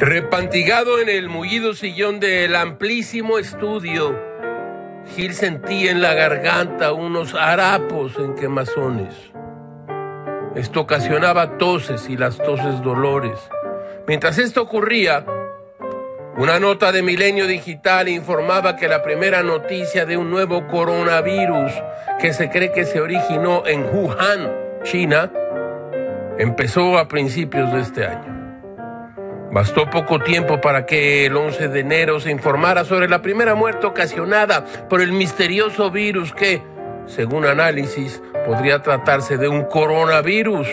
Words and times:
Repantigado 0.00 1.00
en 1.00 1.08
el 1.08 1.28
mullido 1.28 1.74
sillón 1.74 2.20
del 2.20 2.54
amplísimo 2.54 3.36
estudio, 3.40 4.16
Gil 5.16 5.34
sentía 5.34 5.90
en 5.90 6.00
la 6.00 6.14
garganta 6.14 6.92
unos 6.92 7.34
harapos 7.34 8.16
en 8.16 8.36
quemazones. 8.36 9.12
Esto 10.54 10.82
ocasionaba 10.82 11.58
toses 11.58 12.08
y 12.08 12.16
las 12.16 12.38
toses 12.38 12.80
dolores. 12.80 13.40
Mientras 14.06 14.38
esto 14.38 14.62
ocurría, 14.62 15.26
una 16.36 16.60
nota 16.60 16.92
de 16.92 17.02
Milenio 17.02 17.48
Digital 17.48 18.08
informaba 18.08 18.76
que 18.76 18.86
la 18.86 19.02
primera 19.02 19.42
noticia 19.42 20.06
de 20.06 20.16
un 20.16 20.30
nuevo 20.30 20.68
coronavirus 20.68 21.72
que 22.20 22.32
se 22.32 22.50
cree 22.50 22.70
que 22.70 22.84
se 22.84 23.00
originó 23.00 23.66
en 23.66 23.82
Wuhan, 23.92 24.48
China, 24.84 25.32
empezó 26.38 26.98
a 26.98 27.08
principios 27.08 27.72
de 27.72 27.80
este 27.80 28.06
año. 28.06 28.47
Bastó 29.50 29.88
poco 29.88 30.18
tiempo 30.20 30.60
para 30.60 30.84
que 30.84 31.24
el 31.24 31.36
11 31.36 31.68
de 31.68 31.80
enero 31.80 32.20
se 32.20 32.30
informara 32.30 32.84
sobre 32.84 33.08
la 33.08 33.22
primera 33.22 33.54
muerte 33.54 33.86
ocasionada 33.86 34.64
por 34.88 35.00
el 35.00 35.12
misterioso 35.12 35.90
virus 35.90 36.34
que, 36.34 36.62
según 37.06 37.46
análisis, 37.46 38.22
podría 38.44 38.82
tratarse 38.82 39.38
de 39.38 39.48
un 39.48 39.64
coronavirus. 39.64 40.68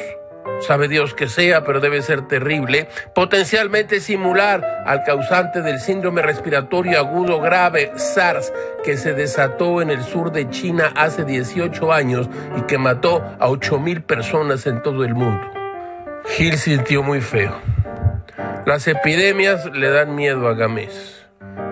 Sabe 0.60 0.90
Dios 0.90 1.14
que 1.14 1.28
sea, 1.28 1.64
pero 1.64 1.80
debe 1.80 2.02
ser 2.02 2.28
terrible, 2.28 2.90
potencialmente 3.14 4.02
similar 4.02 4.84
al 4.86 5.04
causante 5.04 5.62
del 5.62 5.80
síndrome 5.80 6.22
respiratorio 6.22 7.00
agudo 7.00 7.40
grave 7.40 7.92
SARS 7.96 8.52
que 8.84 8.98
se 8.98 9.14
desató 9.14 9.82
en 9.82 9.90
el 9.90 10.04
sur 10.04 10.32
de 10.32 10.50
China 10.50 10.92
hace 10.96 11.24
18 11.24 11.94
años 11.94 12.30
y 12.58 12.62
que 12.64 12.78
mató 12.78 13.24
a 13.40 13.50
8 13.50 13.80
mil 13.80 14.02
personas 14.02 14.66
en 14.66 14.82
todo 14.82 15.05
el 15.05 15.14
mundo. 15.14 15.42
Gil 16.36 16.58
sintió 16.58 17.04
muy 17.04 17.21
feo. 17.21 17.74
Las 18.66 18.88
epidemias 18.88 19.63
le 19.74 19.91
dan 19.91 20.16
miedo 20.16 20.48
a 20.48 20.55
Gamés. 20.55 21.24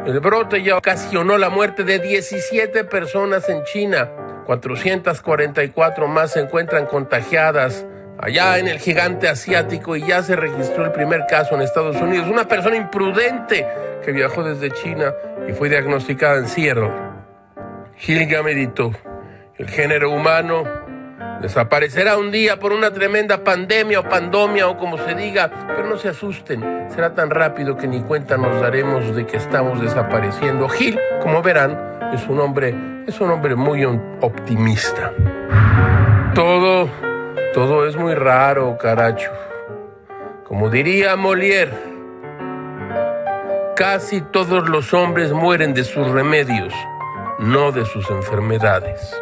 El 0.06 0.20
brote 0.20 0.62
ya 0.62 0.78
ocasionó 0.78 1.40
la 1.40 1.50
muerte 1.50 1.84
de 1.84 1.98
17 1.98 2.84
personas 2.84 3.50
en 3.50 3.64
China. 3.64 4.12
444 4.46 6.08
más 6.08 6.34
se 6.34 6.42
encuentran 6.42 6.86
contagiadas 6.86 7.88
allá 8.20 8.60
en 8.60 8.68
el 8.68 8.78
gigante 8.78 9.28
asiático 9.28 9.96
y 9.96 10.06
ya 10.06 10.22
se 10.22 10.36
registró 10.36 10.86
el 10.86 10.92
primer 10.92 11.26
caso 11.28 11.56
en 11.56 11.64
Estados 11.64 11.96
Unidos. 11.96 12.28
Una 12.30 12.48
persona 12.48 12.76
imprudente 12.76 13.66
que 14.06 14.12
viajó 14.12 14.44
desde 14.44 14.70
China 14.70 15.16
y 15.50 15.54
fue 15.54 15.70
diagnosticada 15.70 16.38
en 16.38 16.48
Seattle. 16.48 16.92
Gilga 17.96 18.44
meditó. 18.44 18.92
El 19.58 19.68
género 19.68 20.12
humano 20.12 20.64
Desaparecerá 21.42 22.18
un 22.18 22.32
día 22.32 22.58
por 22.60 22.72
una 22.72 22.92
tremenda 22.92 23.44
pandemia 23.44 24.00
o 24.00 24.04
pandomia 24.04 24.68
o 24.68 24.78
como 24.78 24.98
se 24.98 25.14
diga, 25.14 25.50
pero 25.68 25.88
no 25.88 25.98
se 25.98 26.10
asusten, 26.10 26.88
será 26.90 27.14
tan 27.14 27.30
rápido 27.30 27.76
que 27.76 27.88
ni 27.88 28.02
cuenta 28.02 28.38
nos 28.38 28.62
daremos 28.62 29.16
de 29.16 29.26
que 29.26 29.38
estamos 29.38 29.82
desapareciendo. 29.82 30.70
Gil, 30.70 31.00
como 31.22 31.42
verán, 31.42 31.78
es 32.14 32.28
un 32.28 32.40
hombre, 32.40 32.76
es 33.08 33.20
un 33.20 33.32
hombre 33.32 33.56
muy 33.56 33.84
optimista. 33.84 35.12
Todo, 36.34 36.90
todo 37.54 37.88
es 37.88 37.96
muy 37.98 38.16
raro, 38.16 38.78
caracho. 38.78 39.32
Como 40.48 40.70
diría 40.70 41.16
Molière, 41.16 41.74
casi 43.76 44.22
todos 44.22 44.70
los 44.70 44.94
hombres 44.94 45.32
mueren 45.32 45.74
de 45.74 45.84
sus 45.84 46.08
remedios, 46.10 46.74
no 47.40 47.72
de 47.72 47.86
sus 47.86 48.10
enfermedades. 48.10 49.14